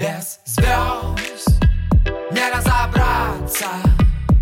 Без 0.00 0.40
звезд 0.46 1.60
не 2.30 2.50
разобраться, 2.50 3.66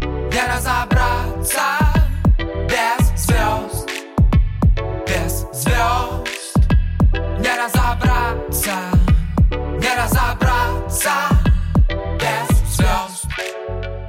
не 0.07 0.41
разобраться. 0.47 1.63
Без 2.69 3.09
звезд, 3.21 3.91
без 5.05 5.47
звезд 5.53 6.57
не 7.41 7.57
разобраться, 7.57 8.77
не 9.81 9.97
разобраться. 9.97 11.11
Без 12.21 12.77
звезд. 12.77 13.27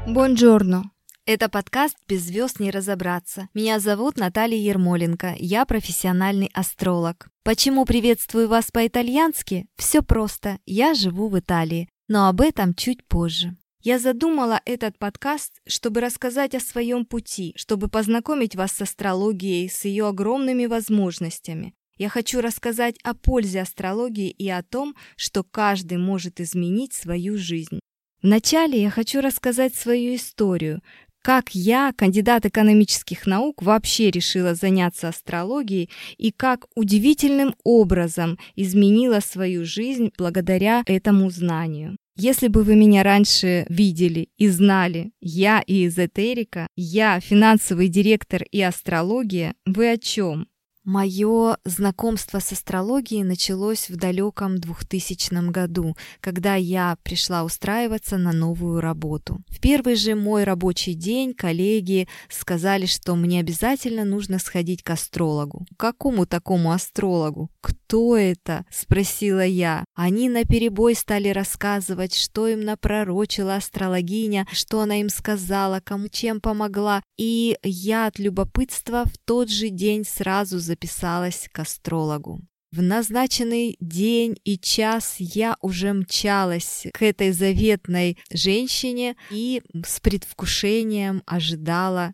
Бонжорно! 0.06 0.92
Это 1.32 1.48
подкаст 1.48 1.96
«Без 2.08 2.24
звезд 2.24 2.60
не 2.60 2.72
разобраться». 2.72 3.50
Меня 3.54 3.80
зовут 3.80 4.18
Наталья 4.18 4.58
Ермоленко, 4.58 5.36
я 5.38 5.64
профессиональный 5.66 6.50
астролог. 6.56 7.30
Почему 7.44 7.86
приветствую 7.86 8.48
вас 8.48 8.72
по-итальянски? 8.72 9.68
Все 9.76 10.02
просто, 10.02 10.58
я 10.66 10.96
живу 10.96 11.30
в 11.30 11.38
Италии, 11.38 11.88
но 12.08 12.30
об 12.30 12.42
этом 12.42 12.74
чуть 12.74 13.06
позже. 13.06 13.56
Я 13.84 14.00
задумала 14.00 14.60
этот 14.66 14.98
подкаст, 14.98 15.62
чтобы 15.68 16.02
рассказать 16.02 16.56
о 16.56 16.60
своем 16.60 17.06
пути, 17.06 17.54
чтобы 17.56 17.90
познакомить 17.90 18.56
вас 18.56 18.72
с 18.72 18.82
астрологией, 18.82 19.70
с 19.70 19.86
ее 19.86 20.08
огромными 20.08 20.66
возможностями. 20.66 21.76
Я 22.00 22.10
хочу 22.10 22.42
рассказать 22.42 22.96
о 23.04 23.14
пользе 23.14 23.62
астрологии 23.62 24.32
и 24.32 24.50
о 24.50 24.64
том, 24.64 24.96
что 25.16 25.44
каждый 25.44 26.00
может 26.00 26.42
изменить 26.42 26.94
свою 26.94 27.38
жизнь. 27.38 27.80
Вначале 28.22 28.82
я 28.82 28.90
хочу 28.90 29.22
рассказать 29.22 29.76
свою 29.76 30.16
историю, 30.16 30.82
как 31.22 31.54
я, 31.54 31.94
кандидат 31.96 32.46
экономических 32.46 33.26
наук, 33.26 33.62
вообще 33.62 34.12
решила 34.12 34.56
заняться 34.56 35.10
астрологией 35.10 35.90
и 36.18 36.32
как 36.32 36.66
удивительным 36.76 37.56
образом 37.64 38.38
изменила 38.56 39.20
свою 39.20 39.66
жизнь 39.66 40.12
благодаря 40.18 40.84
этому 40.86 41.30
знанию. 41.30 41.98
Если 42.16 42.50
бы 42.50 42.64
вы 42.64 42.76
меня 42.76 43.04
раньше 43.04 43.66
видели 43.70 44.28
и 44.38 44.50
знали, 44.50 45.12
я 45.22 45.62
и 45.66 45.88
эзотерика, 45.88 46.68
я 46.76 47.20
финансовый 47.22 47.88
директор 47.88 48.44
и 48.44 48.62
астрология, 48.62 49.54
вы 49.66 49.92
о 49.92 49.98
чем? 49.98 50.48
Мое 50.90 51.58
знакомство 51.66 52.40
с 52.40 52.52
астрологией 52.52 53.22
началось 53.22 53.92
в 53.92 53.96
далеком 53.96 54.58
2000 54.58 55.52
году, 55.52 55.96
когда 56.20 56.56
я 56.56 56.98
пришла 57.04 57.44
устраиваться 57.44 58.18
на 58.18 58.32
новую 58.32 58.82
работу. 58.82 59.38
В 59.50 59.60
первый 59.60 59.94
же 59.94 60.16
мой 60.16 60.46
рабочий 60.46 60.96
день 60.96 61.36
коллеги 61.36 62.08
сказали, 62.28 62.88
что 62.88 63.16
мне 63.16 63.40
обязательно 63.40 64.04
нужно 64.04 64.40
сходить 64.40 64.82
к 64.82 64.90
астрологу. 64.90 65.68
Какому 65.78 66.26
такому 66.26 66.72
астрологу? 66.72 67.52
Кто 67.62 68.18
это? 68.18 68.66
спросила 68.72 69.46
я. 69.46 69.86
Они 69.94 70.28
наперебой 70.28 70.96
стали 70.96 71.30
рассказывать, 71.30 72.16
что 72.16 72.48
им 72.48 72.62
напророчила 72.62 73.58
астрологиня, 73.58 74.48
что 74.52 74.82
она 74.82 75.02
им 75.02 75.10
сказала, 75.10 75.82
кому 75.82 76.08
чем 76.08 76.42
помогла, 76.42 77.04
и 77.16 77.58
я 77.62 78.08
от 78.08 78.18
любопытства 78.18 79.04
в 79.06 79.20
тот 79.24 79.52
же 79.52 79.70
день 79.70 80.04
сразу 80.04 80.58
записала 80.58 80.79
записалась 80.80 81.50
к 81.52 81.60
астрологу. 81.60 82.42
В 82.72 82.82
назначенный 82.82 83.76
день 83.80 84.38
и 84.44 84.58
час 84.58 85.16
я 85.20 85.58
уже 85.62 85.92
мчалась 85.92 86.86
к 86.94 87.02
этой 87.02 87.32
заветной 87.32 88.18
женщине 88.32 89.16
и 89.32 89.62
с 89.86 90.00
предвкушением 90.00 91.24
ожидала, 91.26 92.14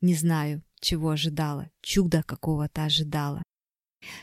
не 0.00 0.14
знаю, 0.14 0.62
чего 0.80 1.10
ожидала, 1.10 1.70
чуда 1.80 2.22
какого-то 2.24 2.84
ожидала. 2.84 3.42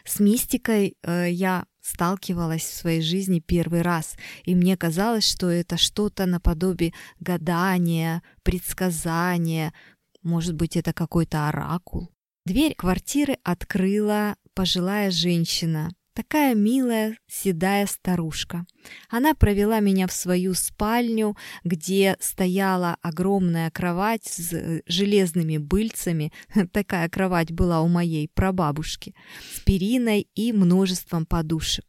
С 0.04 0.20
мистикой 0.20 0.98
э, 1.02 1.32
я 1.32 1.66
сталкивалась 1.82 2.64
в 2.64 2.76
своей 2.76 3.02
жизни 3.02 3.40
первый 3.40 3.82
раз, 3.82 4.18
и 4.44 4.54
мне 4.54 4.76
казалось, 4.76 5.28
что 5.28 5.50
это 5.50 5.78
что-то 5.78 6.26
наподобие 6.26 6.94
гадания, 7.22 8.22
предсказания, 8.44 9.74
может 10.22 10.56
быть, 10.56 10.76
это 10.76 10.92
какой-то 10.92 11.48
оракул. 11.48 12.12
Дверь 12.46 12.74
квартиры 12.76 13.38
открыла 13.44 14.36
пожилая 14.54 15.12
женщина, 15.12 15.92
такая 16.14 16.56
милая 16.56 17.18
седая 17.28 17.86
старушка. 17.86 18.66
Она 19.10 19.34
провела 19.34 19.80
меня 19.80 20.08
в 20.08 20.12
свою 20.12 20.54
спальню, 20.54 21.38
где 21.64 22.18
стояла 22.20 22.98
огромная 23.02 23.70
кровать 23.72 24.26
с 24.26 24.52
э, 24.54 24.82
железными 24.86 25.58
быльцами. 25.58 26.34
Такая 26.74 27.08
кровать 27.10 27.52
была 27.52 27.82
у 27.82 27.88
моей 27.88 28.28
прабабушки, 28.28 29.16
с 29.56 29.60
периной 29.62 30.28
и 30.36 30.52
множеством 30.52 31.26
подушек. 31.26 31.86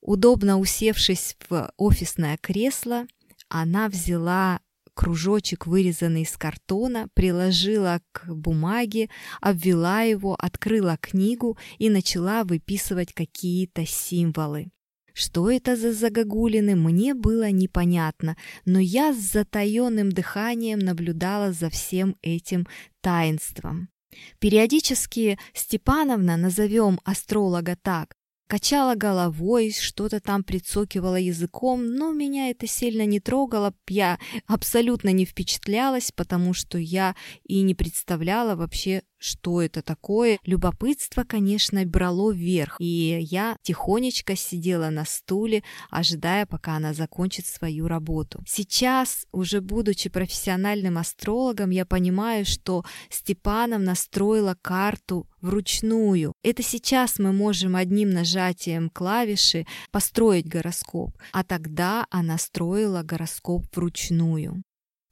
Удобно 0.00 0.58
усевшись 0.58 1.36
в 1.48 1.72
офисное 1.76 2.36
кресло, 2.38 3.06
она 3.48 3.88
взяла 3.88 4.60
кружочек, 4.94 5.66
вырезанный 5.66 6.22
из 6.22 6.36
картона, 6.36 7.08
приложила 7.14 8.00
к 8.12 8.26
бумаге, 8.28 9.08
обвела 9.40 10.02
его, 10.02 10.34
открыла 10.38 10.96
книгу 11.00 11.58
и 11.78 11.90
начала 11.90 12.44
выписывать 12.44 13.12
какие-то 13.12 13.86
символы. 13.86 14.70
Что 15.14 15.50
это 15.50 15.76
за 15.76 15.92
загогулины, 15.92 16.74
мне 16.74 17.14
было 17.14 17.50
непонятно, 17.50 18.36
но 18.64 18.78
я 18.78 19.12
с 19.12 19.18
затаенным 19.18 20.10
дыханием 20.10 20.78
наблюдала 20.78 21.52
за 21.52 21.68
всем 21.68 22.16
этим 22.22 22.66
таинством. 23.02 23.90
Периодически 24.38 25.38
Степановна, 25.54 26.36
назовем 26.36 26.98
астролога 27.04 27.76
так, 27.80 28.14
качала 28.52 28.96
головой, 28.96 29.72
что-то 29.72 30.20
там 30.20 30.44
прицокивала 30.44 31.16
языком, 31.16 31.94
но 31.94 32.12
меня 32.12 32.50
это 32.50 32.66
сильно 32.66 33.06
не 33.06 33.18
трогало, 33.18 33.72
я 33.88 34.18
абсолютно 34.46 35.08
не 35.08 35.24
впечатлялась, 35.24 36.12
потому 36.12 36.52
что 36.52 36.76
я 36.76 37.16
и 37.44 37.62
не 37.62 37.74
представляла 37.74 38.54
вообще, 38.54 39.04
что 39.22 39.62
это 39.62 39.82
такое. 39.82 40.38
Любопытство, 40.44 41.24
конечно, 41.24 41.84
брало 41.84 42.32
вверх, 42.32 42.76
и 42.78 43.18
я 43.20 43.56
тихонечко 43.62 44.36
сидела 44.36 44.90
на 44.90 45.04
стуле, 45.04 45.62
ожидая, 45.90 46.46
пока 46.46 46.76
она 46.76 46.92
закончит 46.94 47.46
свою 47.46 47.88
работу. 47.88 48.42
Сейчас, 48.46 49.26
уже 49.32 49.60
будучи 49.60 50.10
профессиональным 50.10 50.98
астрологом, 50.98 51.70
я 51.70 51.86
понимаю, 51.86 52.44
что 52.44 52.84
Степанов 53.10 53.80
настроила 53.82 54.56
карту 54.60 55.28
вручную. 55.40 56.32
Это 56.42 56.62
сейчас 56.62 57.18
мы 57.18 57.32
можем 57.32 57.76
одним 57.76 58.10
нажатием 58.10 58.90
клавиши 58.90 59.66
построить 59.90 60.48
гороскоп, 60.48 61.16
а 61.32 61.44
тогда 61.44 62.06
она 62.10 62.38
строила 62.38 63.02
гороскоп 63.02 63.64
вручную. 63.74 64.62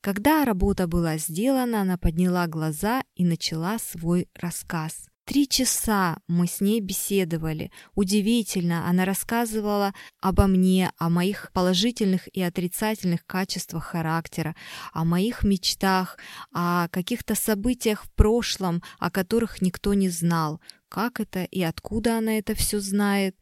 Когда 0.03 0.47
работа 0.47 0.87
была 0.87 1.19
сделана, 1.19 1.83
она 1.83 1.99
подняла 1.99 2.47
глаза 2.47 3.03
и 3.16 3.25
начала 3.25 3.78
свой 3.78 4.28
рассказ. 4.34 5.11
Три 5.25 5.47
часа 5.47 6.19
мы 6.27 6.49
с 6.49 6.61
ней 6.61 6.81
беседовали. 6.81 7.71
Удивительно, 7.95 8.89
она 8.89 9.05
рассказывала 9.05 9.95
обо 10.21 10.49
мне, 10.49 10.91
о 10.99 11.09
моих 11.09 11.53
положительных 11.53 12.27
и 12.37 12.43
отрицательных 12.43 13.25
качествах 13.27 13.85
характера, 13.85 14.57
о 14.93 15.05
моих 15.05 15.45
мечтах, 15.45 16.19
о 16.53 16.89
каких-то 16.89 17.37
событиях 17.37 18.05
в 18.05 18.11
прошлом, 18.13 18.83
о 18.99 19.11
которых 19.11 19.63
никто 19.63 19.95
не 19.95 20.09
знал. 20.09 20.61
Как 20.89 21.21
это 21.21 21.45
и 21.45 21.63
откуда 21.63 22.19
она 22.19 22.37
это 22.39 22.57
все 22.57 22.81
знает, 22.81 23.37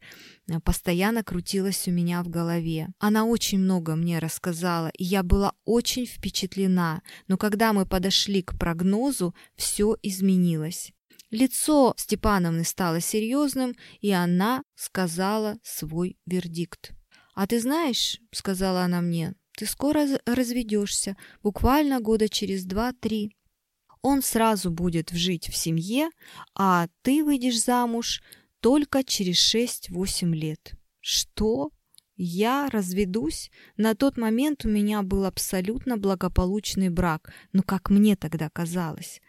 постоянно 0.63 1.23
крутилась 1.23 1.87
у 1.87 1.91
меня 1.91 2.21
в 2.21 2.29
голове. 2.29 2.89
Она 2.99 3.25
очень 3.25 3.57
много 3.57 3.95
мне 3.95 4.19
рассказала, 4.19 4.89
и 4.89 5.03
я 5.03 5.23
была 5.23 5.53
очень 5.65 6.05
впечатлена, 6.05 7.01
но 7.27 7.37
когда 7.37 7.73
мы 7.73 7.87
подошли 7.87 8.43
к 8.43 8.55
прогнозу, 8.59 9.33
все 9.55 9.97
изменилось. 10.03 10.93
Лицо 11.31 11.93
Степановны 11.97 12.63
стало 12.63 13.01
серьезным, 13.01 13.75
и 14.01 14.11
она 14.11 14.63
сказала 14.75 15.59
свой 15.63 16.17
вердикт. 16.25 16.91
«А 17.35 17.45
ты 17.45 17.59
знаешь,— 17.59 18.19
сказала 18.31 18.81
она 18.81 19.01
мне,— 19.01 19.35
ты 19.57 19.65
скоро 19.65 20.07
разведешься, 20.25 21.15
буквально 21.43 21.99
года 21.99 22.29
через 22.29 22.65
два-три. 22.65 23.35
Он 24.01 24.23
сразу 24.23 24.71
будет 24.71 25.11
жить 25.11 25.49
в 25.49 25.55
семье, 25.55 26.09
а 26.55 26.87
ты 27.03 27.23
выйдешь 27.23 27.61
замуж 27.61 28.23
только 28.59 29.03
через 29.03 29.37
шесть-восемь 29.37 30.35
лет». 30.35 30.73
«Что?» 30.99 31.71
Я 32.21 32.67
разведусь? 32.69 33.49
На 33.77 33.95
тот 33.95 34.17
момент 34.17 34.65
у 34.65 34.69
меня 34.69 35.03
был 35.03 35.23
абсолютно 35.23 35.95
благополучный 35.95 36.89
брак, 36.89 37.31
но 37.53 37.63
как 37.63 37.89
мне 37.89 38.17
тогда 38.17 38.49
казалось. 38.49 39.21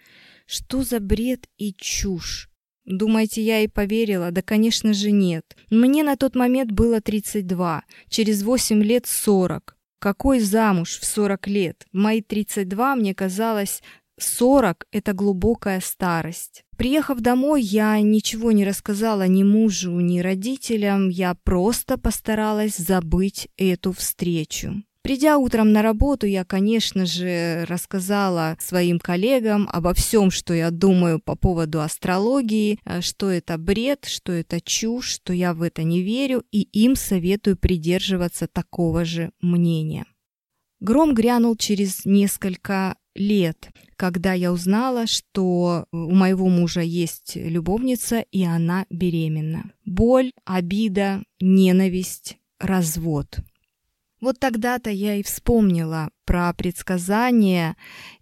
Что 0.52 0.82
за 0.82 0.99
бред 0.99 1.47
и 1.58 1.73
чушь? 1.73 2.50
Думаете, 2.85 3.41
я 3.41 3.61
и 3.61 3.69
поверила? 3.69 4.32
Да, 4.32 4.43
конечно 4.43 4.93
же, 4.93 5.12
нет. 5.12 5.44
Мне 5.70 6.02
на 6.02 6.17
тот 6.17 6.35
момент 6.35 6.73
было 6.73 7.00
32, 7.00 7.85
через 8.08 8.43
8 8.43 8.82
лет 8.82 9.06
40. 9.06 9.76
Какой 10.00 10.41
замуж 10.41 10.99
в 10.99 11.05
40 11.05 11.47
лет? 11.47 11.87
В 11.93 11.99
мои 11.99 12.20
32 12.20 12.97
мне 12.97 13.14
казалось 13.14 13.81
40– 14.19 14.88
это 14.91 15.12
глубокая 15.12 15.81
старость. 15.81 16.64
Приехав 16.76 17.20
домой, 17.20 17.62
я 17.62 18.00
ничего 18.00 18.50
не 18.50 18.64
рассказала 18.64 19.29
ни 19.29 19.44
мужу, 19.44 20.00
ни 20.00 20.19
родителям, 20.19 21.11
я 21.11 21.37
просто 21.44 21.96
постаралась 21.96 22.76
забыть 22.76 23.49
эту 23.56 23.93
встречу. 23.93 24.82
Придя 25.02 25.38
утром 25.38 25.73
на 25.73 25.81
работу, 25.81 26.26
я, 26.26 26.44
конечно 26.44 27.06
же, 27.06 27.64
рассказала 27.67 28.56
своим 28.61 28.99
коллегам 28.99 29.67
обо 29.73 29.94
всем, 29.94 30.31
что 30.31 30.52
я 30.52 30.70
думаю 30.70 31.20
по 31.20 31.37
поводу 31.37 31.81
астрологии, 31.81 32.79
э, 32.85 33.00
что 33.00 33.31
это 33.31 33.56
бред, 33.56 34.05
что 34.05 34.32
это 34.32 34.61
чушь, 34.61 35.06
что 35.14 35.32
я 35.32 35.55
в 35.55 35.62
это 35.62 35.85
не 35.85 36.02
верю, 36.02 36.44
и 36.52 36.62
им 36.62 36.97
советую 36.97 37.56
придерживаться 37.56 38.47
такого 38.47 39.06
же 39.06 39.31
мнения. 39.41 40.05
Гром 40.81 41.14
грянул 41.14 41.56
через 41.56 42.05
несколько 42.05 42.96
лет, 43.14 43.70
когда 43.96 44.35
я 44.35 44.53
узнала, 44.53 45.06
что 45.06 45.87
у 45.93 46.14
моего 46.14 46.49
мужа 46.49 46.82
есть 46.82 47.37
любовница, 47.37 48.20
и 48.20 48.44
она 48.44 48.85
беременна. 48.91 49.73
Боль, 49.87 50.31
обида, 50.44 51.23
ненависть, 51.41 52.37
развод– 52.58 53.38
вот 54.20 54.38
тогда-то 54.38 54.90
я 54.90 55.17
и 55.17 55.22
вспомнила 55.22 56.11
про 56.25 56.52
предсказание 56.52 57.76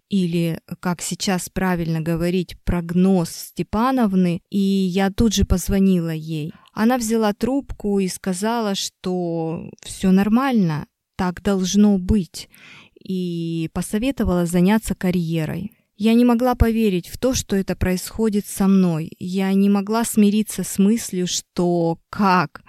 или, 0.09 0.59
как 0.79 1.01
сейчас 1.01 1.49
правильно 1.49 2.01
говорить, 2.01 2.57
прогноз 2.63 3.29
Степановны, 3.29 4.41
и 4.49 4.57
я 4.57 5.11
тут 5.11 5.33
же 5.33 5.45
позвонила 5.45 6.09
ей. 6.09 6.51
Она 6.73 6.97
взяла 6.97 7.33
трубку 7.33 7.99
и 7.99 8.07
сказала, 8.07 8.73
что 8.73 9.69
все 9.81 10.11
нормально, 10.11 10.87
так 11.15 11.43
должно 11.43 11.99
быть, 11.99 12.49
и 12.95 13.69
посоветовала 13.73 14.45
заняться 14.45 14.95
карьерой. 14.95 15.71
Я 16.01 16.13
не 16.13 16.23
могла 16.23 16.55
поверить 16.55 17.09
в 17.09 17.17
то, 17.17 17.33
что 17.33 17.57
это 17.57 17.75
происходит 17.75 18.47
со 18.47 18.69
мной. 18.69 19.11
Я 19.19 19.53
не 19.53 19.69
могла 19.69 20.05
смириться 20.05 20.63
с 20.63 20.79
мыслью, 20.79 21.27
что 21.27 21.99
как, 22.09 22.61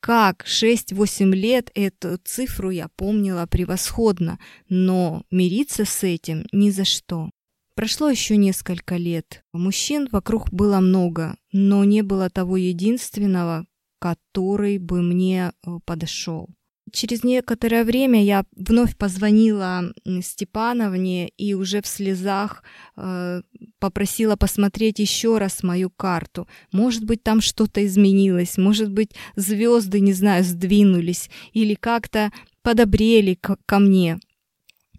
как 0.00 0.46
6-8 0.46 1.34
лет 1.34 1.70
эту 1.74 2.16
цифру 2.24 2.70
я 2.70 2.88
помнила 2.96 3.44
превосходно, 3.44 4.38
но 4.70 5.22
мириться 5.30 5.84
с 5.84 6.02
этим 6.02 6.46
ни 6.50 6.70
за 6.70 6.86
что. 6.86 7.28
Прошло 7.74 8.08
еще 8.08 8.38
несколько 8.38 8.96
лет. 8.96 9.44
Мужчин 9.52 10.08
вокруг 10.10 10.50
было 10.50 10.80
много, 10.80 11.36
но 11.52 11.84
не 11.84 12.00
было 12.00 12.30
того 12.30 12.56
единственного, 12.56 13.66
который 14.00 14.78
бы 14.78 15.02
мне 15.02 15.52
э, 15.52 15.78
подошел. 15.84 16.48
Через 16.92 17.24
некоторое 17.24 17.84
время 17.84 18.22
я 18.24 18.44
вновь 18.56 18.96
позвонила 18.96 19.92
Степановне 20.22 21.28
и 21.28 21.54
уже 21.54 21.82
в 21.82 21.86
слезах 21.86 22.62
э, 22.96 23.42
попросила 23.78 24.36
посмотреть 24.36 24.98
еще 24.98 25.38
раз 25.38 25.62
мою 25.62 25.90
карту. 25.90 26.48
Может 26.72 27.04
быть, 27.04 27.22
там 27.22 27.40
что-то 27.40 27.84
изменилось, 27.86 28.58
может 28.58 28.90
быть, 28.90 29.10
звезды, 29.36 30.00
не 30.00 30.12
знаю, 30.12 30.44
сдвинулись 30.44 31.30
или 31.52 31.74
как-то 31.74 32.30
подобрели 32.62 33.34
к- 33.34 33.58
ко 33.66 33.78
мне. 33.78 34.18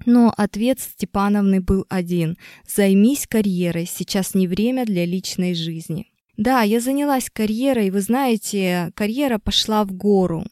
Но 0.06 0.34
ответ 0.36 0.80
Степановны 0.80 1.62
был 1.62 1.86
один. 1.90 2.38
«Займись 2.68 3.28
карьерой, 3.28 3.86
сейчас 3.86 4.34
не 4.34 4.48
время 4.48 4.86
для 4.86 5.06
личной 5.06 5.54
жизни». 5.54 6.08
Да, 6.38 6.62
я 6.62 6.80
занялась 6.80 7.30
карьерой, 7.30 7.90
вы 7.90 8.00
знаете, 8.00 8.94
карьера 8.96 9.40
пошла 9.40 9.84
в 9.84 9.92
гору. 9.92 10.46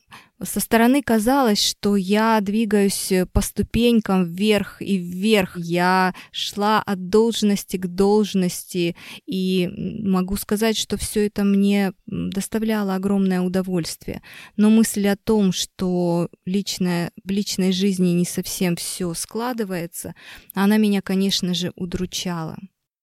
Со 0.44 0.60
стороны 0.60 1.02
казалось, 1.02 1.64
что 1.64 1.96
я 1.96 2.40
двигаюсь 2.42 3.12
по 3.34 3.42
ступенькам 3.42 4.24
вверх 4.24 4.82
и 4.84 4.98
вверх. 4.98 5.58
Я 5.58 6.14
шла 6.32 6.80
от 6.84 7.10
должности 7.10 7.78
к 7.78 7.88
должности, 7.88 8.96
и 9.26 9.68
могу 9.68 10.36
сказать, 10.36 10.78
что 10.78 10.96
все 10.96 11.26
это 11.26 11.44
мне 11.44 11.94
доставляло 12.06 12.94
огромное 12.94 13.42
удовольствие. 13.42 14.22
Но 14.58 14.70
мысль 14.70 15.08
о 15.08 15.16
том, 15.16 15.52
что 15.52 16.30
личное, 16.46 17.12
в 17.24 17.32
личной 17.32 17.72
жизни 17.72 18.10
не 18.10 18.26
совсем 18.26 18.76
все 18.76 19.16
складывается, 19.16 20.14
она 20.54 20.78
меня, 20.78 21.02
конечно 21.02 21.56
же, 21.56 21.72
удручала. 21.76 22.58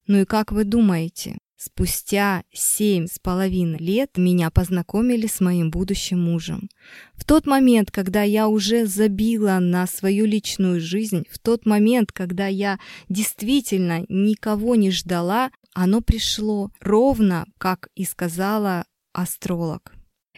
Ну 0.07 0.21
и 0.21 0.25
как 0.25 0.53
вы 0.53 0.63
думаете, 0.65 1.39
Спустя 1.67 2.45
семь 2.53 3.07
с 3.07 3.19
половиной 3.19 3.79
лет 3.79 4.19
меня 4.19 4.51
познакомили 4.51 5.27
с 5.27 5.41
моим 5.41 5.71
будущим 5.71 6.23
мужем. 6.23 6.69
В 7.15 7.25
тот 7.25 7.47
момент, 7.47 7.91
когда 7.91 8.23
я 8.23 8.49
уже 8.49 8.85
забила 8.85 9.59
на 9.61 9.87
свою 9.87 10.27
личную 10.27 10.79
жизнь, 10.79 11.25
в 11.31 11.39
тот 11.39 11.65
момент, 11.65 12.13
когда 12.13 12.49
я 12.49 12.79
действительно 13.09 14.05
никого 14.11 14.75
не 14.75 14.91
ждала, 14.91 15.51
оно 15.73 16.03
пришло 16.03 16.71
ровно, 16.81 17.47
как 17.57 17.89
и 17.95 18.05
сказала 18.05 18.85
астролог. 19.15 19.94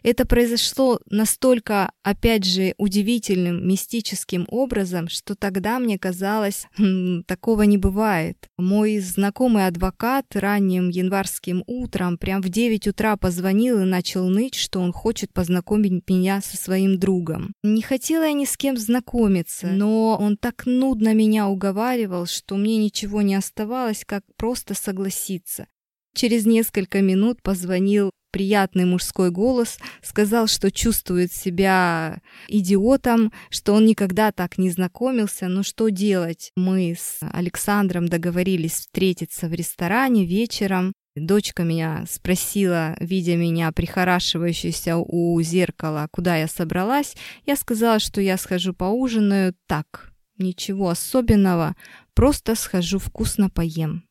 Это 0.06 0.24
произошло 0.24 1.00
настолько, 1.10 1.90
опять 2.04 2.44
же, 2.44 2.74
удивительным, 2.78 3.66
мистическим 3.66 4.46
образом, 4.48 5.08
что 5.08 5.34
тогда 5.34 5.80
мне 5.80 5.98
казалось, 5.98 6.68
хм, 6.78 7.24
такого 7.24 7.62
не 7.62 7.76
бывает. 7.76 8.36
Мой 8.56 9.00
знакомый 9.00 9.66
адвокат 9.66 10.26
ранним 10.32 10.90
январским 10.90 11.64
утром, 11.66 12.18
прям 12.18 12.40
в 12.40 12.48
9 12.48 12.86
утра 12.86 13.16
позвонил 13.16 13.80
и 13.80 13.84
начал 13.84 14.28
ныть, 14.28 14.54
что 14.54 14.78
он 14.78 14.92
хочет 14.92 15.32
познакомить 15.32 16.08
меня 16.08 16.40
со 16.40 16.56
своим 16.56 17.00
другом. 17.00 17.52
Не 17.64 17.82
хотела 17.82 18.26
я 18.26 18.32
ни 18.32 18.44
с 18.44 18.56
кем 18.56 18.76
знакомиться, 18.76 19.66
но 19.66 20.16
он 20.20 20.36
так 20.36 20.66
нудно 20.66 21.14
меня 21.14 21.48
уговаривал, 21.48 22.26
что 22.26 22.56
мне 22.56 22.76
ничего 22.76 23.22
не 23.22 23.34
оставалось, 23.34 24.04
как 24.06 24.22
просто 24.36 24.74
согласиться. 24.74 25.66
Через 26.14 26.46
несколько 26.46 27.02
минут 27.02 27.42
позвонил 27.42 28.12
приятный 28.36 28.84
мужской 28.84 29.30
голос, 29.30 29.78
сказал, 30.02 30.46
что 30.46 30.70
чувствует 30.70 31.32
себя 31.32 32.20
идиотом, 32.48 33.32
что 33.48 33.72
он 33.72 33.86
никогда 33.86 34.30
так 34.30 34.58
не 34.58 34.68
знакомился, 34.68 35.48
но 35.48 35.62
что 35.62 35.88
делать? 35.88 36.52
Мы 36.54 36.94
с 37.00 37.20
Александром 37.32 38.08
договорились 38.08 38.72
встретиться 38.74 39.48
в 39.48 39.54
ресторане 39.54 40.26
вечером. 40.26 40.92
Дочка 41.14 41.62
меня 41.62 42.04
спросила, 42.10 42.94
видя 43.00 43.36
меня 43.36 43.72
прихорашивающейся 43.72 44.98
у 44.98 45.40
зеркала, 45.40 46.06
куда 46.10 46.36
я 46.36 46.46
собралась. 46.46 47.16
Я 47.46 47.56
сказала, 47.56 48.00
что 48.00 48.20
я 48.20 48.36
схожу 48.36 48.74
поужинаю 48.74 49.54
так, 49.66 50.12
ничего 50.36 50.90
особенного, 50.90 51.74
просто 52.12 52.54
схожу 52.54 52.98
вкусно 52.98 53.48
поем. 53.48 54.04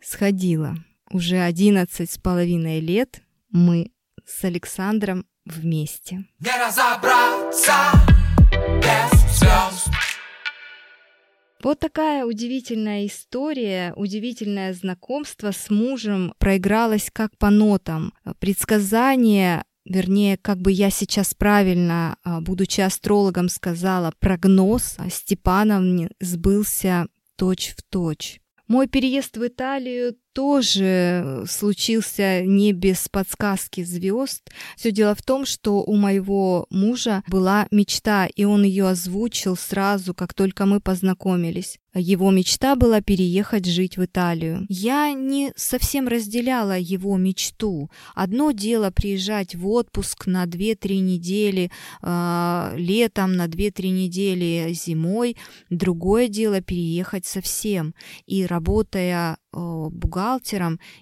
Сходила. 0.00 0.76
Уже 1.10 1.40
одиннадцать 1.40 2.10
с 2.10 2.16
половиной 2.16 2.80
лет 2.80 3.23
мы 3.54 3.92
с 4.26 4.44
Александром 4.44 5.26
вместе. 5.46 6.26
Не 6.40 6.50
разобраться 6.60 7.72
без 8.82 9.38
звезд. 9.38 9.88
Вот 11.62 11.78
такая 11.78 12.26
удивительная 12.26 13.06
история, 13.06 13.94
удивительное 13.96 14.74
знакомство 14.74 15.52
с 15.52 15.70
мужем 15.70 16.34
проигралось 16.38 17.10
как 17.12 17.38
по 17.38 17.48
нотам. 17.48 18.12
Предсказание 18.38 19.64
вернее, 19.84 20.36
как 20.36 20.58
бы 20.58 20.72
я 20.72 20.90
сейчас 20.90 21.34
правильно, 21.34 22.16
а, 22.24 22.40
будучи 22.40 22.80
астрологом, 22.80 23.48
сказала, 23.48 24.12
прогноз 24.18 24.96
Степановне 25.10 26.10
сбылся 26.20 27.06
точь 27.36 27.74
в 27.76 27.82
точь. 27.82 28.40
Мой 28.66 28.88
переезд 28.88 29.36
в 29.36 29.46
Италию 29.46 30.16
тоже 30.34 31.44
случился 31.48 32.42
не 32.42 32.72
без 32.72 33.08
подсказки 33.08 33.84
звезд. 33.84 34.50
Все 34.76 34.90
дело 34.90 35.14
в 35.14 35.22
том, 35.22 35.46
что 35.46 35.82
у 35.82 35.94
моего 35.96 36.66
мужа 36.70 37.22
была 37.28 37.66
мечта, 37.70 38.26
и 38.26 38.44
он 38.44 38.64
ее 38.64 38.88
озвучил 38.88 39.56
сразу, 39.56 40.12
как 40.12 40.34
только 40.34 40.66
мы 40.66 40.80
познакомились. 40.80 41.78
Его 41.94 42.32
мечта 42.32 42.74
была 42.74 43.00
переехать 43.00 43.66
жить 43.66 43.96
в 43.96 44.04
Италию. 44.04 44.66
Я 44.68 45.12
не 45.12 45.52
совсем 45.54 46.08
разделяла 46.08 46.76
его 46.76 47.16
мечту. 47.16 47.88
Одно 48.16 48.50
дело 48.50 48.90
приезжать 48.90 49.54
в 49.54 49.68
отпуск 49.68 50.26
на 50.26 50.44
2-3 50.44 50.98
недели 50.98 51.70
э, 52.02 52.72
летом, 52.76 53.36
на 53.36 53.46
2-3 53.46 53.90
недели 53.90 54.72
зимой. 54.72 55.36
Другое 55.70 56.26
дело 56.26 56.60
переехать 56.60 57.26
совсем. 57.26 57.94
И 58.26 58.44
работая 58.44 59.38
э, 59.52 59.56
бухгалтером, 59.56 60.23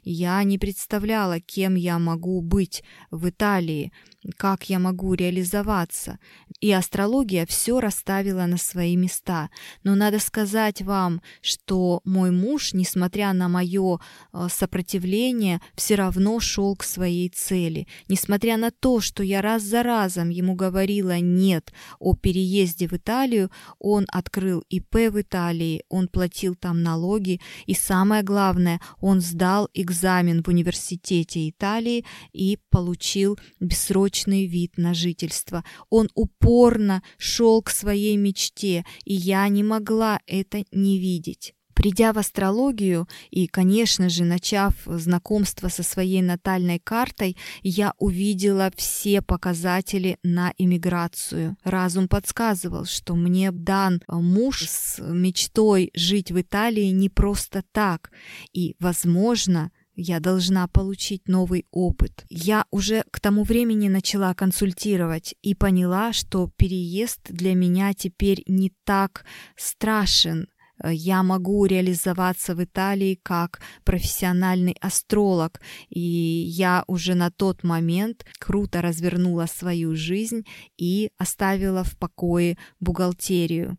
я 0.05 0.43
не 0.43 0.59
представляла, 0.59 1.41
кем 1.41 1.75
я 1.75 1.99
могу 1.99 2.41
быть 2.41 2.83
в 3.11 3.29
Италии. 3.29 3.93
Как 4.37 4.71
я 4.71 4.79
могу 4.79 5.15
реализоваться. 5.15 6.19
И 6.61 6.71
астрология 6.71 7.47
все 7.47 7.81
расставила 7.81 8.47
на 8.47 8.57
свои 8.57 8.97
места. 8.97 9.51
Но 9.83 9.95
надо 9.95 10.19
сказать 10.19 10.83
вам, 10.83 11.23
что 11.41 12.01
мой 12.05 12.31
муж, 12.31 12.73
несмотря 12.73 13.33
на 13.33 13.49
мое 13.49 13.99
э, 14.33 14.47
сопротивление, 14.51 15.61
все 15.75 15.97
равно 15.97 16.39
шел 16.41 16.77
к 16.77 16.85
своей 16.85 17.29
цели. 17.31 17.89
Несмотря 18.09 18.57
на 18.57 18.71
то, 18.71 19.01
что 19.01 19.23
я 19.23 19.43
раз 19.43 19.63
за 19.63 19.83
разом 19.83 20.31
ему 20.31 20.55
говорила 20.55 21.19
«нет» 21.19 21.73
о 21.99 22.15
переезде 22.15 22.87
в 22.87 22.93
Италию, 22.93 23.51
он 23.79 24.07
открыл 24.09 24.63
ИП 24.69 24.95
в 25.11 25.21
Италии, 25.21 25.83
он 25.89 26.09
платил 26.09 26.55
там 26.55 26.83
налоги, 26.83 27.41
и 27.67 27.75
самое 27.75 28.23
главное, 28.23 28.81
он 29.01 29.21
сдал 29.21 29.69
экзамен 29.75 30.43
в 30.43 30.49
университете 30.49 31.49
Италии 31.49 32.05
и 32.33 32.59
получил 32.71 33.39
бессрочный 33.59 34.12
вид 34.47 34.79
на 34.79 34.95
жительство. 34.95 35.65
Он 35.91 36.09
упорно 36.15 37.03
шел 37.19 37.63
к 37.63 37.71
своей 37.71 38.17
мечте, 38.17 38.85
и 39.05 39.15
я 39.15 39.49
не 39.49 39.63
могла 39.63 40.21
это 40.27 40.65
не 40.73 40.99
видеть. 40.99 41.55
Придя 41.75 42.13
в 42.13 42.19
астрологию 42.19 43.09
и, 43.31 43.47
конечно 43.47 44.09
же, 44.09 44.25
начав 44.25 44.75
знакомство 44.87 45.69
со 45.69 45.83
своей 45.83 46.23
натальной 46.23 46.79
картой, 46.79 47.37
я 47.63 47.95
увидела 47.99 48.71
все 48.77 49.23
показатели 49.23 50.19
на 50.23 50.53
иммиграцию. 50.59 51.57
Разум 51.65 52.09
подсказывал, 52.09 52.85
что 52.85 53.15
мне 53.15 53.51
дан 53.51 54.03
муж 54.07 54.67
с 54.69 54.99
мечтой 55.03 55.91
жить 55.95 56.31
в 56.31 56.41
Италии 56.41 56.91
не 56.91 57.09
просто 57.09 57.65
так, 57.73 58.11
и, 58.53 58.77
возможно, 58.79 59.73
я 59.95 60.21
должна 60.21 60.69
получить 60.69 61.29
новый 61.29 61.67
опыт. 61.71 62.25
Я 62.29 62.65
уже 62.71 63.05
к 63.11 63.21
тому 63.21 63.45
времени 63.45 63.89
начала 63.89 64.35
консультировать 64.35 65.35
и 65.43 65.55
поняла, 65.55 66.13
что 66.13 66.51
переезд 66.57 67.21
для 67.29 67.55
меня 67.55 67.93
теперь 67.95 68.43
не 68.47 68.73
так 68.85 69.25
страшен. 69.57 70.49
Я 70.85 71.23
могу 71.23 71.65
реализоваться 71.67 72.57
в 72.57 72.65
Италии 72.65 73.21
как 73.23 73.61
профессиональный 73.85 74.77
астролог, 74.81 75.61
и 75.91 76.01
я 76.01 76.83
уже 76.89 77.15
на 77.15 77.31
тот 77.31 77.63
момент 77.63 78.25
круто 78.41 78.83
развернула 78.83 79.47
свою 79.47 79.95
жизнь 79.95 80.45
и 80.77 81.11
оставила 81.19 81.85
в 81.85 81.97
покое 81.99 82.59
бухгалтерию. 82.81 83.79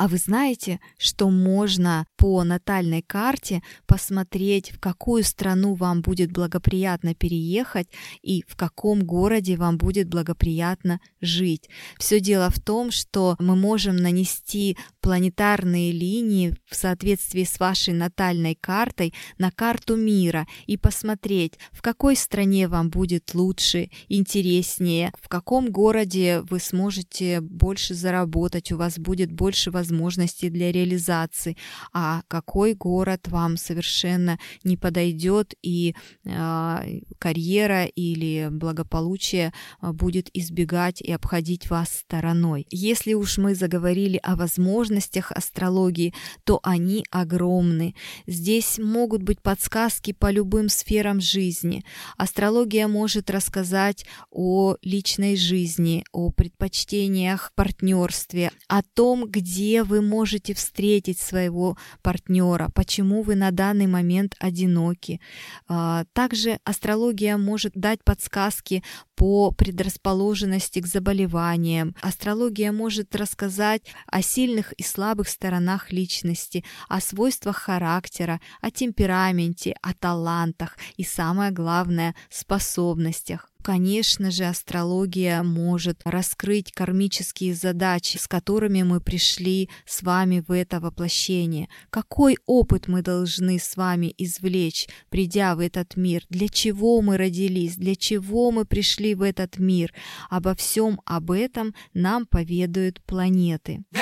А 0.00 0.08
вы 0.08 0.16
знаете, 0.16 0.80
что 0.96 1.28
можно 1.28 2.06
по 2.16 2.42
натальной 2.42 3.02
карте 3.02 3.62
посмотреть, 3.84 4.70
в 4.72 4.80
какую 4.80 5.22
страну 5.24 5.74
вам 5.74 6.00
будет 6.00 6.32
благоприятно 6.32 7.14
переехать 7.14 7.86
и 8.22 8.42
в 8.48 8.56
каком 8.56 9.04
городе 9.04 9.56
вам 9.56 9.76
будет 9.76 10.08
благоприятно 10.08 11.00
жить. 11.20 11.68
Все 11.98 12.18
дело 12.18 12.48
в 12.48 12.58
том, 12.60 12.90
что 12.90 13.36
мы 13.38 13.56
можем 13.56 13.96
нанести 13.96 14.78
планетарные 15.02 15.92
линии 15.92 16.56
в 16.64 16.76
соответствии 16.76 17.44
с 17.44 17.60
вашей 17.60 17.92
натальной 17.92 18.54
картой 18.54 19.12
на 19.36 19.50
карту 19.50 19.96
мира 19.96 20.46
и 20.64 20.78
посмотреть, 20.78 21.58
в 21.72 21.82
какой 21.82 22.16
стране 22.16 22.68
вам 22.68 22.88
будет 22.88 23.34
лучше, 23.34 23.90
интереснее, 24.08 25.12
в 25.20 25.28
каком 25.28 25.70
городе 25.70 26.40
вы 26.48 26.58
сможете 26.58 27.42
больше 27.42 27.92
заработать, 27.92 28.72
у 28.72 28.78
вас 28.78 28.98
будет 28.98 29.30
больше 29.30 29.70
возможностей 29.70 29.89
возможностей 29.90 30.50
для 30.50 30.72
реализации, 30.72 31.56
а 31.92 32.22
какой 32.28 32.74
город 32.74 33.28
вам 33.28 33.56
совершенно 33.56 34.38
не 34.64 34.76
подойдет 34.76 35.54
и 35.62 35.94
э, 36.24 37.00
карьера 37.18 37.84
или 37.84 38.48
благополучие 38.50 39.52
а, 39.80 39.92
будет 39.92 40.30
избегать 40.32 41.00
и 41.00 41.12
обходить 41.12 41.70
вас 41.70 41.88
стороной. 41.88 42.66
Если 42.70 43.14
уж 43.14 43.38
мы 43.38 43.54
заговорили 43.54 44.20
о 44.22 44.36
возможностях 44.36 45.32
астрологии, 45.32 46.14
то 46.44 46.60
они 46.62 47.04
огромны. 47.10 47.94
Здесь 48.26 48.78
могут 48.78 49.22
быть 49.22 49.42
подсказки 49.42 50.12
по 50.12 50.30
любым 50.30 50.68
сферам 50.68 51.20
жизни. 51.20 51.84
Астрология 52.16 52.88
может 52.88 53.30
рассказать 53.30 54.06
о 54.30 54.76
личной 54.82 55.36
жизни, 55.36 56.04
о 56.12 56.30
предпочтениях 56.30 57.52
партнерстве, 57.54 58.50
о 58.68 58.82
том, 58.82 59.26
где 59.26 59.79
вы 59.84 60.02
можете 60.02 60.54
встретить 60.54 61.18
своего 61.18 61.76
партнера, 62.02 62.70
почему 62.74 63.22
вы 63.22 63.34
на 63.34 63.50
данный 63.50 63.86
момент 63.86 64.34
одиноки. 64.38 65.20
А, 65.68 66.04
также 66.12 66.58
астрология 66.64 67.36
может 67.36 67.72
дать 67.74 68.02
подсказки 68.04 68.82
по 69.14 69.50
предрасположенности 69.52 70.80
к 70.80 70.86
заболеваниям. 70.86 71.94
Астрология 72.00 72.72
может 72.72 73.14
рассказать 73.14 73.82
о 74.06 74.22
сильных 74.22 74.72
и 74.72 74.82
слабых 74.82 75.28
сторонах 75.28 75.92
личности, 75.92 76.64
о 76.88 77.00
свойствах 77.00 77.56
характера, 77.56 78.40
о 78.60 78.70
темпераменте, 78.70 79.74
о 79.82 79.92
талантах 79.92 80.78
и, 80.96 81.04
самое 81.04 81.50
главное, 81.50 82.14
способностях. 82.30 83.49
Конечно 83.62 84.30
же, 84.30 84.44
астрология 84.44 85.42
может 85.42 86.00
раскрыть 86.04 86.72
кармические 86.72 87.54
задачи, 87.54 88.16
с 88.16 88.26
которыми 88.26 88.82
мы 88.82 89.00
пришли 89.00 89.68
с 89.86 90.02
вами 90.02 90.42
в 90.46 90.52
это 90.52 90.80
воплощение. 90.80 91.68
Какой 91.90 92.38
опыт 92.46 92.88
мы 92.88 93.02
должны 93.02 93.58
с 93.58 93.76
вами 93.76 94.14
извлечь, 94.16 94.88
придя 95.10 95.54
в 95.54 95.60
этот 95.60 95.96
мир? 95.96 96.24
Для 96.30 96.48
чего 96.48 97.00
мы 97.02 97.16
родились? 97.16 97.76
Для 97.76 97.96
чего 97.96 98.50
мы 98.50 98.64
пришли 98.64 99.14
в 99.14 99.22
этот 99.22 99.58
мир? 99.58 99.92
Обо 100.30 100.54
всем 100.54 101.00
об 101.04 101.30
этом 101.30 101.74
нам 101.92 102.26
поведают 102.26 103.02
планеты. 103.04 103.84
Не 103.92 104.00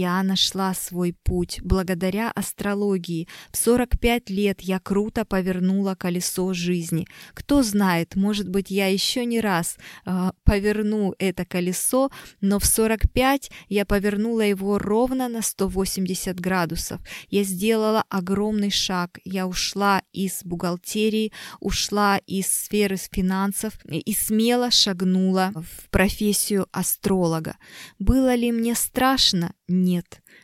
я 0.00 0.22
нашла 0.22 0.72
свой 0.72 1.12
путь 1.12 1.60
благодаря 1.62 2.30
астрологии. 2.30 3.28
В 3.52 3.56
45 3.58 4.30
лет 4.30 4.62
я 4.62 4.78
круто 4.78 5.26
повернула 5.26 5.94
колесо 5.94 6.54
жизни. 6.54 7.06
Кто 7.34 7.62
знает, 7.62 8.16
может 8.16 8.48
быть, 8.48 8.70
я 8.70 8.86
еще 8.86 9.26
не 9.26 9.40
раз 9.40 9.76
э, 10.06 10.30
поверну 10.44 11.14
это 11.18 11.44
колесо, 11.44 12.10
но 12.40 12.58
в 12.58 12.64
45 12.64 13.50
я 13.68 13.84
повернула 13.84 14.40
его 14.40 14.78
ровно 14.78 15.28
на 15.28 15.42
180 15.42 16.40
градусов. 16.40 17.02
Я 17.28 17.42
сделала 17.42 18.02
огромный 18.08 18.70
шаг. 18.70 19.18
Я 19.24 19.46
ушла 19.46 20.00
из 20.14 20.40
бухгалтерии, 20.44 21.30
ушла 21.60 22.18
из 22.26 22.46
сферы 22.46 22.96
финансов 22.96 23.74
и 23.84 24.14
смело 24.14 24.70
шагнула 24.70 25.52
в 25.54 25.90
профессию 25.90 26.66
астролога. 26.72 27.56
Было 27.98 28.34
ли 28.34 28.50
мне 28.50 28.74
страшно? 28.74 29.52
Нет, 29.68 29.89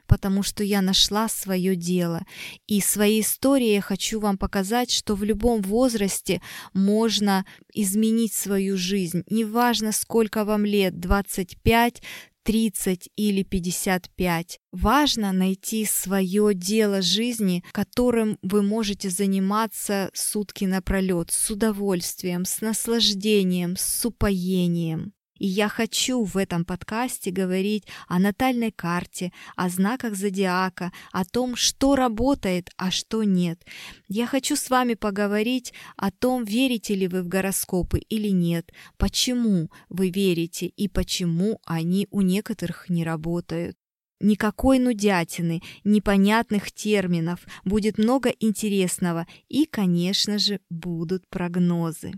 потому 0.07 0.43
что 0.43 0.65
я 0.65 0.83
нашла 0.83 1.29
свое 1.29 1.77
дело. 1.77 2.23
И 2.67 2.81
своей 2.81 3.23
историей 3.23 3.75
я 3.75 3.81
хочу 3.81 4.21
вам 4.21 4.39
показать, 4.39 4.91
что 4.91 5.15
в 5.15 5.25
любом 5.25 5.63
возрасте 5.63 6.41
можно 6.73 7.45
изменить 7.75 8.33
свою 8.33 8.77
жизнь. 8.77 9.23
Неважно, 9.31 9.93
сколько 9.93 10.45
вам 10.45 10.65
лет, 10.65 10.99
25, 10.99 12.03
30 12.47 13.11
или 13.17 13.43
55. 13.43 14.61
Важно 14.71 15.33
найти 15.33 15.85
свое 15.85 16.55
дело 16.55 17.03
жизни, 17.03 17.65
которым 17.73 18.39
вы 18.41 18.63
можете 18.63 19.11
заниматься 19.11 20.11
сутки 20.15 20.65
напролет, 20.65 21.33
с 21.33 21.51
удовольствием, 21.51 22.45
с 22.45 22.61
наслаждением, 22.61 23.75
с 23.77 24.07
упоением. 24.07 25.16
И 25.39 25.47
я 25.47 25.69
хочу 25.69 26.25
в 26.25 26.37
этом 26.37 26.65
подкасте 26.65 27.31
говорить 27.31 27.85
о 28.09 28.19
натальной 28.19 28.73
карте, 28.73 29.33
о 29.55 29.69
знаках 29.69 30.15
зодиака, 30.15 30.93
о 31.13 31.25
том, 31.25 31.57
что 31.57 31.97
работает, 31.97 32.71
а 32.77 32.91
что 32.91 33.23
нет. 33.23 33.65
Я 34.09 34.27
хочу 34.27 34.57
с 34.57 34.71
вами 34.71 34.95
поговорить 34.95 35.73
о 35.97 36.11
том, 36.11 36.45
верите 36.45 36.95
ли 36.95 37.09
вы 37.09 37.23
в 37.23 37.29
гороскопы 37.29 37.99
или 37.99 38.29
нет, 38.29 38.73
почему 38.97 39.71
вы 39.89 40.11
верите 40.11 40.67
и 40.67 40.89
почему 40.89 41.61
они 41.65 42.07
у 42.11 42.21
некоторых 42.21 42.89
не 42.89 43.05
работают. 43.05 43.77
Никакой 44.19 44.79
нудятины, 44.79 45.63
непонятных 45.85 46.73
терминов, 46.73 47.41
будет 47.65 47.99
много 47.99 48.31
интересного 48.31 49.27
и, 49.49 49.67
конечно 49.67 50.39
же, 50.39 50.61
будут 50.71 51.29
прогнозы. 51.29 52.13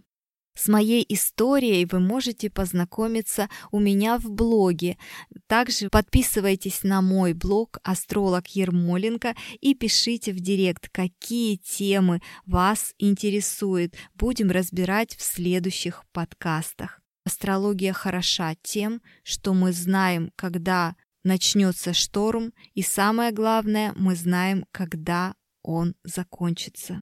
С 0.58 0.66
моей 0.66 1.06
историей 1.08 1.86
вы 1.86 2.00
можете 2.00 2.50
познакомиться 2.50 3.48
у 3.70 3.78
меня 3.78 4.18
в 4.18 4.28
блоге. 4.28 4.98
Также 5.46 5.88
подписывайтесь 5.88 6.82
на 6.82 7.00
мой 7.00 7.32
блог 7.32 7.78
«Астролог 7.84 8.48
Ермоленко» 8.48 9.36
и 9.60 9.74
пишите 9.74 10.32
в 10.32 10.40
директ, 10.40 10.88
какие 10.88 11.58
темы 11.58 12.20
вас 12.44 12.92
интересуют. 12.98 13.94
Будем 14.14 14.50
разбирать 14.50 15.14
в 15.16 15.22
следующих 15.22 16.02
подкастах. 16.12 17.00
Астрология 17.24 17.92
хороша 17.92 18.56
тем, 18.60 19.00
что 19.22 19.54
мы 19.54 19.72
знаем, 19.72 20.32
когда 20.34 20.96
начнется 21.22 21.92
шторм, 21.92 22.52
и 22.74 22.82
самое 22.82 23.30
главное, 23.30 23.92
мы 23.96 24.16
знаем, 24.16 24.66
когда 24.72 25.36
он 25.62 25.94
закончится. 26.02 27.00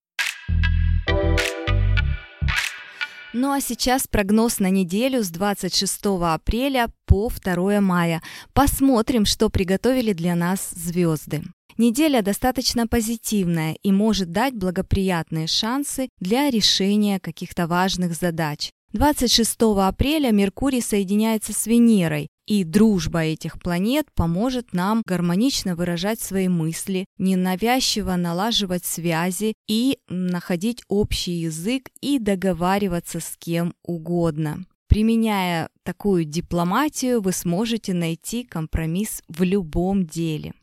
Ну 3.38 3.52
а 3.52 3.60
сейчас 3.60 4.06
прогноз 4.06 4.60
на 4.60 4.70
неделю 4.70 5.22
с 5.22 5.28
26 5.28 6.06
апреля 6.22 6.88
по 7.04 7.30
2 7.30 7.82
мая. 7.82 8.22
Посмотрим, 8.54 9.26
что 9.26 9.50
приготовили 9.50 10.14
для 10.14 10.34
нас 10.34 10.70
звезды. 10.70 11.42
Неделя 11.76 12.22
достаточно 12.22 12.86
позитивная 12.86 13.76
и 13.82 13.92
может 13.92 14.30
дать 14.30 14.54
благоприятные 14.54 15.48
шансы 15.48 16.08
для 16.18 16.48
решения 16.48 17.20
каких-то 17.20 17.66
важных 17.66 18.14
задач. 18.14 18.70
26 18.94 19.54
апреля 19.82 20.30
Меркурий 20.32 20.80
соединяется 20.80 21.52
с 21.52 21.66
Венерой, 21.66 22.28
и 22.46 22.64
дружба 22.64 23.24
этих 23.24 23.60
планет 23.60 24.06
поможет 24.14 24.72
нам 24.72 25.02
гармонично 25.06 25.74
выражать 25.74 26.20
свои 26.20 26.48
мысли, 26.48 27.06
ненавязчиво 27.18 28.16
налаживать 28.16 28.84
связи 28.84 29.54
и 29.66 29.98
находить 30.08 30.82
общий 30.88 31.32
язык 31.32 31.90
и 32.00 32.18
договариваться 32.18 33.20
с 33.20 33.36
кем 33.38 33.74
угодно. 33.82 34.64
Применяя 34.88 35.68
такую 35.82 36.24
дипломатию, 36.24 37.20
вы 37.20 37.32
сможете 37.32 37.92
найти 37.92 38.44
компромисс 38.44 39.22
в 39.28 39.42
любом 39.42 40.06
деле. 40.06 40.54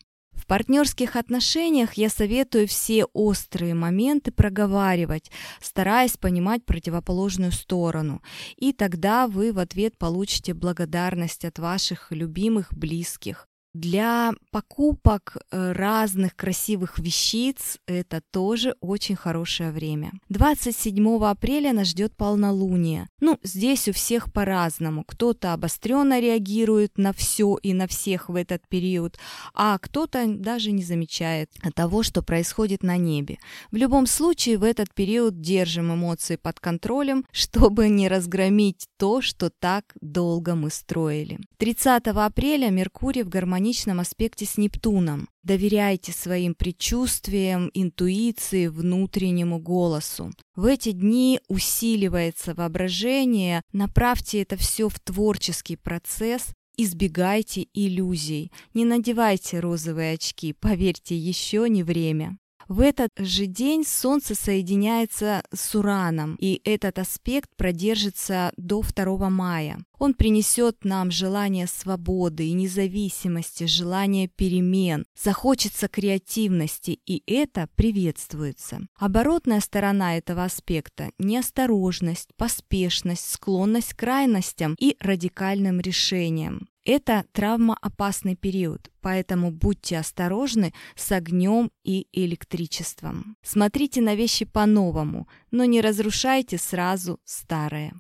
В 0.44 0.46
партнерских 0.46 1.16
отношениях 1.16 1.94
я 1.94 2.10
советую 2.10 2.68
все 2.68 3.06
острые 3.14 3.74
моменты 3.76 4.30
проговаривать, 4.34 5.32
стараясь 5.62 6.18
понимать 6.18 6.66
противоположную 6.66 7.54
сторону. 7.54 8.22
И 8.58 8.74
тогда 8.74 9.30
вы 9.30 9.54
в 9.54 9.60
ответ 9.60 9.98
получите 9.98 10.54
благодарность 10.54 11.46
от 11.46 11.60
ваших 11.60 12.12
любимых, 12.12 12.74
близких. 12.74 13.48
Для 13.74 14.34
покупок 14.52 15.38
э, 15.50 15.72
разных 15.72 16.36
красивых 16.36 17.00
вещиц 17.00 17.80
это 17.88 18.22
тоже 18.32 18.76
очень 18.82 19.16
хорошее 19.16 19.72
время. 19.72 20.12
27 20.30 21.24
апреля 21.26 21.74
нас 21.74 21.88
ждет 21.88 22.16
полнолуние. 22.16 23.10
Ну, 23.20 23.40
здесь 23.42 23.88
у 23.88 23.92
всех 23.94 24.32
по-разному. 24.32 25.04
Кто-то 25.04 25.54
обостренно 25.54 26.20
реагирует 26.20 27.00
на 27.00 27.14
все 27.14 27.58
и 27.64 27.74
на 27.74 27.88
всех 27.88 28.30
в 28.30 28.36
этот 28.36 28.62
период, 28.68 29.18
а 29.56 29.80
кто-то 29.80 30.28
даже 30.28 30.72
не 30.72 30.84
замечает 30.84 31.50
того, 31.74 32.04
что 32.04 32.22
происходит 32.22 32.84
на 32.84 32.98
небе. 32.98 33.40
В 33.72 33.76
любом 33.76 34.06
случае, 34.06 34.60
в 34.60 34.64
этот 34.64 34.94
период 34.94 35.42
держим 35.42 35.92
эмоции 35.92 36.36
под 36.36 36.60
контролем, 36.60 37.26
чтобы 37.32 37.90
не 37.90 38.08
разгромить 38.08 38.88
то, 38.98 39.22
что 39.22 39.50
так 39.50 39.96
долго 40.00 40.54
мы 40.54 40.70
строили. 40.70 41.40
30 41.58 42.06
апреля 42.06 42.70
Меркурий 42.70 43.24
в 43.24 43.30
гармонии 43.30 43.63
гармоничном 43.64 44.02
аспекте 44.02 44.46
с 44.46 44.58
Нептуном. 44.58 45.30
Доверяйте 45.44 46.12
своим 46.12 46.54
предчувствиям, 46.54 47.72
интуиции, 47.74 48.68
внутреннему 48.68 49.60
голосу. 49.60 50.32
В 50.56 50.66
эти 50.66 50.92
дни 50.92 51.40
усиливается 51.48 52.54
воображение, 52.54 53.62
направьте 53.72 54.42
это 54.42 54.58
все 54.58 54.90
в 54.90 55.00
творческий 55.00 55.78
процесс, 55.78 56.48
избегайте 56.78 57.68
иллюзий, 57.74 58.52
не 58.74 58.84
надевайте 58.84 59.62
розовые 59.62 60.16
очки, 60.16 60.54
поверьте, 60.54 61.16
еще 61.16 61.70
не 61.70 61.84
время. 61.84 62.38
В 62.74 62.80
этот 62.80 63.12
же 63.20 63.46
день 63.46 63.86
Солнце 63.86 64.34
соединяется 64.34 65.44
с 65.54 65.76
Ураном, 65.76 66.36
и 66.40 66.60
этот 66.64 66.98
аспект 66.98 67.56
продержится 67.56 68.52
до 68.58 68.82
2 68.82 69.30
мая. 69.30 69.78
Он 70.00 70.16
принесет 70.16 70.84
нам 70.84 71.12
желание 71.12 71.68
свободы 71.68 72.48
и 72.48 72.54
независимости, 72.54 73.66
желание 73.66 74.28
перемен, 74.28 75.06
захочется 75.16 75.88
креативности, 75.88 77.00
и 77.06 77.22
это 77.28 77.70
приветствуется. 77.76 78.80
Оборотная 78.98 79.60
сторона 79.60 80.18
этого 80.18 80.44
аспекта– 80.44 81.12
неосторожность, 81.20 82.30
поспешность, 82.38 83.34
склонность 83.34 83.94
к 83.94 84.00
крайностям 84.00 84.76
и 84.80 84.98
радикальным 85.00 85.80
решениям. 85.80 86.68
Это 86.86 87.26
травмоопасный 87.32 88.36
период, 88.36 88.92
поэтому 89.00 89.52
будьте 89.52 89.98
осторожны 89.98 90.74
с 90.96 91.12
огнем 91.14 91.72
и 91.84 92.08
электричеством. 92.12 93.38
Смотрите 93.42 94.02
на 94.02 94.16
вещи 94.16 94.44
по-новому, 94.44 95.30
но 95.50 95.64
не 95.64 95.80
разрушайте 95.80 96.58
сразу 96.58 97.20
старое. 97.24 97.94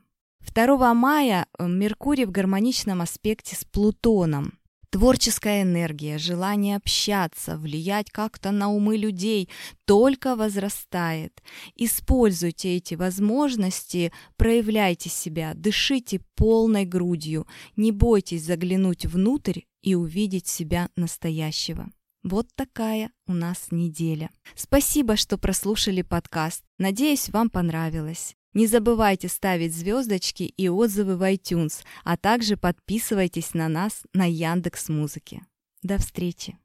2 0.53 0.93
мая 0.93 1.47
э, 1.57 1.67
Меркурий 1.67 2.25
в 2.25 2.31
гармоничном 2.31 3.01
аспекте 3.01 3.55
с 3.55 3.63
Плутоном. 3.63 4.59
Творческая 4.93 5.63
энергия, 5.63 6.19
желание 6.19 6.75
общаться, 6.75 7.57
влиять 7.57 8.11
как-то 8.11 8.51
на 8.51 8.69
умы 8.69 8.95
людей 8.95 9.49
только 9.85 10.35
возрастает. 10.35 11.41
Используйте 11.75 12.75
эти 12.75 12.93
возможности, 12.93 14.13
проявляйте 14.35 15.09
себя, 15.09 15.55
дышите 15.55 16.21
полной 16.35 16.85
грудью, 16.85 17.47
не 17.75 17.91
бойтесь 17.91 18.43
заглянуть 18.43 19.07
внутрь 19.07 19.61
и 19.81 19.95
увидеть 19.95 20.45
себя 20.45 20.89
настоящего. 20.95 21.89
Вот 22.21 22.49
такая 22.53 23.11
у 23.25 23.33
нас 23.33 23.69
неделя. 23.71 24.29
Спасибо, 24.53 25.15
что 25.15 25.39
прослушали 25.39 26.03
подкаст. 26.03 26.63
Надеюсь, 26.77 27.29
вам 27.29 27.49
понравилось. 27.49 28.35
Не 28.53 28.67
забывайте 28.67 29.27
ставить 29.27 29.75
звездочки 29.75 30.43
и 30.43 30.69
отзывы 30.69 31.17
в 31.17 31.23
iTunes, 31.23 31.83
а 32.03 32.17
также 32.17 32.55
подписывайтесь 32.55 33.53
на 33.53 33.67
нас 33.67 34.03
на 34.13 34.29
Яндекс 34.29 34.89
Музыке. 34.89 35.41
До 35.81 35.97
встречи! 35.97 36.57